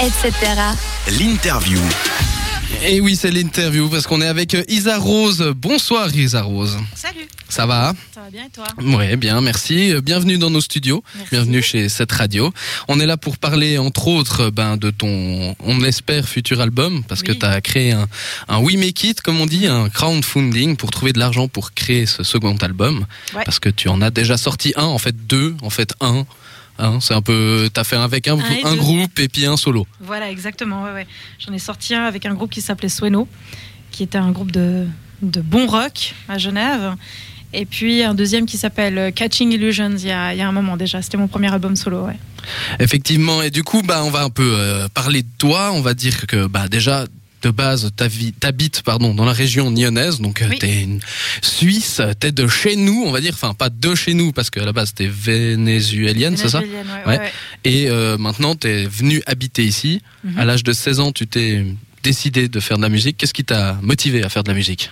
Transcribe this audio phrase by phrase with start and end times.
[0.00, 0.32] etc.
[1.18, 1.80] L'interview.
[2.84, 5.52] Et oui, c'est l'interview parce qu'on est avec euh, Isa Rose.
[5.56, 6.78] Bonsoir Isa Rose.
[6.94, 7.92] Salut, Ça va?
[8.14, 8.66] Ça va bien et toi?
[8.78, 9.92] Oui, bien, merci.
[9.92, 11.02] Euh, Bienvenue dans nos studios.
[11.16, 11.30] Merci.
[11.32, 12.52] Bienvenue chez cette radio.
[12.86, 17.22] On est là pour parler, entre autres, ben, de ton, on espère, futur album, parce
[17.24, 18.06] que tu as créé un,
[18.48, 22.06] un We Make It, comme on dit, un crowdfunding pour trouver de l'argent pour créer
[22.06, 23.04] ce second album.
[23.34, 23.42] Ouais.
[23.44, 26.24] Parce que tu en as déjà sorti un, en fait deux, en fait un.
[26.78, 29.86] Hein, c'est un peu, t'as fait avec un, Un un groupe et puis un solo.
[30.00, 30.84] Voilà, exactement.
[30.84, 31.06] Ouais, ouais.
[31.38, 33.26] J'en ai sorti un avec un groupe qui s'appelait Sueno,
[33.90, 34.86] qui était un groupe de,
[35.22, 36.94] de bon rock à Genève.
[37.52, 40.52] Et puis un deuxième qui s'appelle Catching Illusions il y, a, il y a un
[40.52, 41.00] moment déjà.
[41.00, 42.04] C'était mon premier album solo.
[42.04, 42.16] Ouais.
[42.78, 45.72] Effectivement, et du coup, bah, on va un peu euh, parler de toi.
[45.72, 47.06] On va dire que, bah, déjà,
[47.42, 50.58] de base, t'habites, pardon, dans la région lyonnaise, donc euh, Oui.
[50.58, 51.00] t'es une
[51.42, 54.64] Suisse, t'es de chez nous, on va dire, enfin pas de chez nous, parce qu'à
[54.64, 56.60] la base t'es vénézuélienne, c'est ça?
[56.60, 57.18] Vénézuélienne, ouais, Ouais.
[57.18, 57.32] ouais, ouais.
[57.64, 60.02] Et euh, maintenant t'es venu habiter ici.
[60.24, 60.38] Mhm.
[60.38, 61.64] À l'âge de 16 ans, tu t'es
[62.02, 63.16] décidé de faire de la musique.
[63.16, 64.90] Qu'est-ce qui t'a motivé à faire de la musique?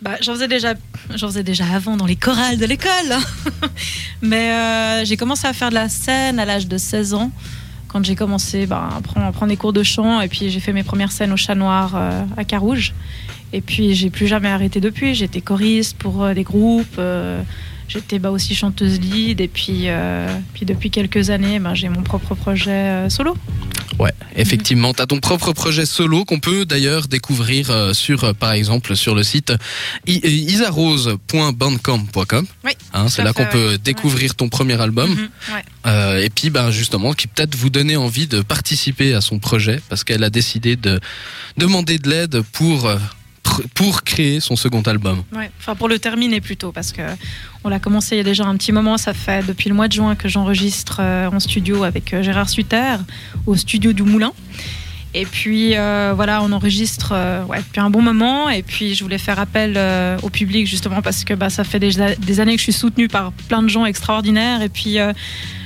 [0.00, 0.74] Bah, j'en faisais déjà,
[1.16, 3.16] j'en faisais déjà avant dans les chorales de l'école.
[4.22, 7.32] Mais euh, j'ai commencé à faire de la scène à l'âge de 16 ans,
[7.88, 10.20] quand j'ai commencé bah, à, prendre, prendre des cours de chant.
[10.20, 12.94] Et puis j'ai fait mes premières scènes au Chat Noir euh, à Carouge.
[13.52, 15.14] Et puis j'ai plus jamais arrêté depuis.
[15.14, 16.98] J'étais choriste pour euh, des groupes.
[16.98, 17.42] euh,
[17.88, 19.40] J'étais bah, aussi chanteuse lead.
[19.40, 19.88] Et puis,
[20.52, 23.34] puis depuis quelques années, bah, j'ai mon propre projet solo.
[23.98, 28.32] Ouais, effectivement, tu as ton propre projet solo qu'on peut d'ailleurs découvrir euh, sur, euh,
[28.32, 29.56] par exemple, sur le site euh,
[30.06, 32.46] isarose.bandcamp.com.
[32.64, 33.78] Oui, Hein, c'est là qu'on peut ouais.
[33.78, 35.10] découvrir ton premier album.
[35.10, 35.64] Mhm, ouais.
[35.86, 39.80] Euh, et puis, ben, justement, qui peut-être vous donner envie de participer à son projet
[39.88, 41.00] parce qu'elle a décidé de
[41.56, 42.90] demander de l'aide pour,
[43.74, 45.22] pour créer son second album.
[45.58, 47.02] Enfin pour le terminer plutôt parce que
[47.64, 48.96] on l'a commencé il y a déjà un petit moment.
[48.96, 52.48] Ça fait depuis le mois de juin que j'enregistre euh, en studio avec euh, Gérard
[52.48, 52.96] Sutter
[53.46, 54.32] au studio du Moulin.
[55.14, 57.14] Et puis euh, voilà, on enregistre
[57.48, 58.50] depuis un bon moment.
[58.50, 59.78] Et puis je voulais faire appel
[60.22, 63.08] au public justement parce que bah, ça fait déjà des années que je suis soutenue
[63.08, 64.60] par plein de gens extraordinaires.
[64.60, 64.98] Et puis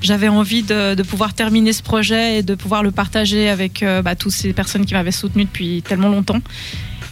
[0.00, 4.32] j'avais envie de, pouvoir terminer ce projet et de pouvoir le partager avec bah, toutes
[4.32, 6.40] ces personnes qui m'avaient soutenue depuis tellement longtemps.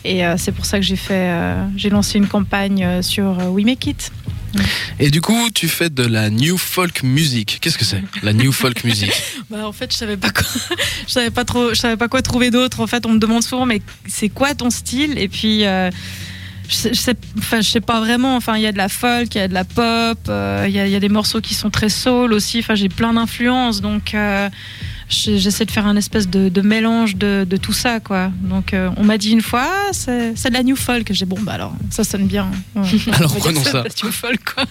[0.06, 3.36] Et euh, c'est pour ça que j'ai fait, euh, j'ai lancé une campagne euh, sur
[3.52, 4.12] We Make It.
[4.98, 7.58] Et du coup, tu fais de la new folk music.
[7.60, 9.10] Qu'est-ce que c'est La new folk music
[9.50, 10.44] Bah, en fait, je savais pas quoi,
[11.06, 12.80] je savais pas trop, je savais pas quoi trouver d'autre.
[12.80, 15.18] En fait, on me demande souvent, mais c'est quoi ton style?
[15.18, 15.90] Et puis, euh,
[16.68, 18.36] je, sais, je sais- enfin, je sais pas vraiment.
[18.36, 20.74] Enfin, il y a de la folk, il y a de la pop, euh, il
[20.74, 22.60] y, a, il y a des morceaux qui sont très soul aussi.
[22.60, 24.14] Enfin, j'ai plein d'influences, donc.
[24.14, 24.48] euh,
[25.08, 28.32] J'essaie de faire un espèce de, de mélange de, de tout ça, quoi.
[28.42, 31.12] Donc, euh, on m'a dit une fois, Ah, c'est de la new folk.
[31.12, 32.50] J'ai bon, bah alors, ça sonne bien.
[32.74, 32.88] Ouais.
[33.12, 33.82] Alors, prenons ça.
[33.82, 34.64] de la new folk, quoi.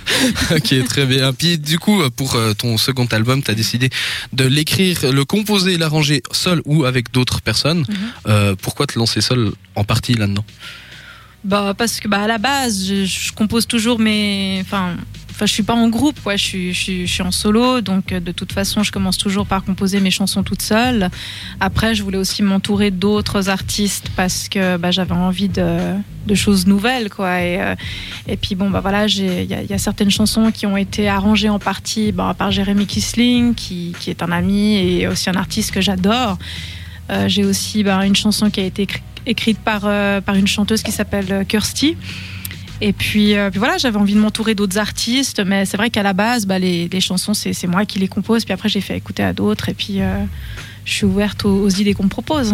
[0.58, 1.32] ok, très bien.
[1.32, 3.90] Puis du coup, pour euh, ton second album, tu as décidé
[4.34, 7.86] de l'écrire, le composer l'arranger seul ou avec d'autres personnes.
[7.88, 7.96] Mhm.
[8.28, 10.46] Euh, pourquoi te lancer seul en partie là-dedans?
[11.46, 14.96] Bah parce que bah à la base, je, je compose toujours mes enfin
[15.36, 16.38] Enfin, je suis pas en groupe, quoi.
[16.38, 20.10] Je suis, en solo, donc euh, de toute façon, je commence toujours par composer mes
[20.10, 21.10] chansons toute seule.
[21.60, 25.96] Après, je voulais aussi m'entourer d'autres artistes parce que bah, j'avais envie de,
[26.36, 27.42] choses nouvelles, quoi.
[27.42, 27.76] Et, euh,
[28.42, 32.14] puis bon, bah voilà, il y, a- certaines chansons qui ont été arrangées en partie
[32.14, 36.38] bah, par Jérémy Kisling, qui, qui est un ami et aussi un artiste que j'adore.
[37.10, 40.94] Euh, j'ai aussi bah, une chanson qui a été écri- écrite par, une chanteuse qui
[40.94, 41.98] s'appelle Kirsty.
[42.82, 46.04] Et puis, euh, puis voilà, j'avais envie de m'entourer d'autres artistes, mais c'est vrai qu'à
[46.04, 48.44] la base, bah, les, les chansons, c'est moi qui les compose.
[48.44, 49.70] Puis après, j'ai fait écouter à d'autres.
[49.70, 50.24] Et puis, euh,
[50.84, 52.54] je suis ouverte aux, idées qu'on me propose.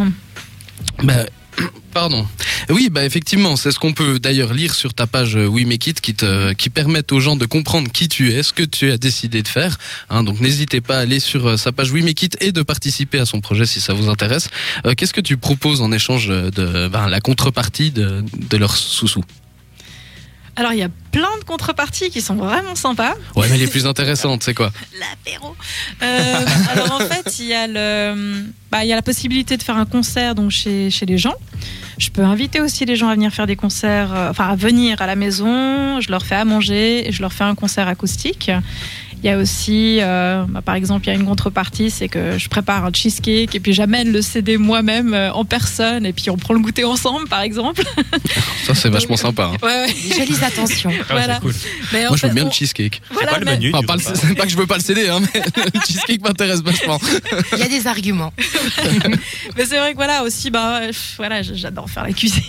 [1.03, 1.25] Bah,
[1.91, 2.25] Pardon.
[2.69, 5.87] Oui, bah effectivement, c'est ce qu'on peut d'ailleurs lire sur ta page euh, We Make
[5.87, 8.89] It qui te, qui permettent aux gens de comprendre qui tu es, ce que tu
[8.91, 9.77] as décidé de faire.
[10.09, 13.19] Hein, donc n'hésitez pas à aller sur sa page We Make It et de participer
[13.19, 14.49] à son projet si ça vous intéresse.
[14.95, 19.25] Qu'est-ce que tu proposes en échange de ben, la contrepartie de, de leurs sous-sous?
[20.55, 23.15] Alors, il y a plein de contreparties qui sont vraiment sympas.
[23.35, 25.55] Ouais, mais les plus intéressantes, c'est quoi L'apéro.
[26.01, 29.63] Euh, alors en fait, il y a le, bah, il y a la possibilité de
[29.63, 31.35] faire un concert donc chez, chez les gens.
[31.97, 35.01] Je peux inviter aussi les gens à venir faire des concerts, euh, enfin à venir
[35.01, 35.99] à la maison.
[36.01, 38.51] Je leur fais à manger et je leur fais un concert acoustique.
[39.23, 42.39] Il y a aussi, euh, bah, par exemple, il y a une contrepartie, c'est que
[42.39, 46.29] je prépare un cheesecake et puis j'amène le CD moi-même euh, en personne et puis
[46.31, 47.83] on prend le goûter ensemble, par exemple.
[48.65, 49.51] Ça, c'est vachement sympa.
[49.53, 49.57] hein.
[49.61, 49.93] Ouais, ouais.
[50.09, 50.91] Des jolies attentions.
[51.01, 51.35] Ah, Voilà.
[51.35, 51.53] c'est cool.
[51.93, 53.01] Mais en Moi, je veux bien on- le cheesecake.
[53.11, 54.57] voilà, c'est pas le mais- menu Enfin, du pas le- repas c'est pas que je
[54.57, 55.41] veux pas le CD, hein, mais
[55.73, 56.99] le cheesecake m'intéresse vachement.
[57.53, 58.33] Il y a des arguments.
[59.57, 60.81] Mais c'est vrai que voilà aussi, bah,
[61.17, 62.41] voilà, j'adore faire la cuisine.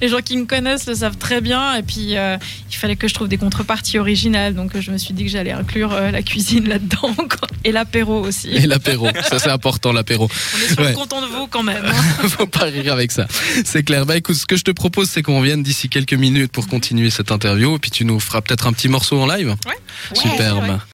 [0.00, 1.74] Les gens qui me connaissent le savent très bien.
[1.76, 2.36] Et puis, euh,
[2.70, 4.54] il fallait que je trouve des contreparties originales.
[4.54, 7.14] Donc, je me suis dit que j'allais inclure sûr euh, la cuisine là-dedans
[7.64, 8.48] et l'apéro aussi.
[8.50, 10.28] Et l'apéro, ça c'est important l'apéro.
[10.54, 10.92] On est sur Ouais.
[10.94, 11.84] canton de Vaud quand même.
[11.84, 12.28] hein.
[12.28, 13.26] Faut pas rire avec ça.
[13.64, 14.06] C'est clair.
[14.06, 17.10] Bah écoute, ce que je te propose, c'est qu'on vienne d'ici quelques minutes pour continuer
[17.10, 19.54] cette interview, et puis tu nous feras peut-être un petit morceau en live.
[19.66, 19.74] Ouais.
[20.14, 20.68] Superbe.
[20.68, 20.76] Ouais.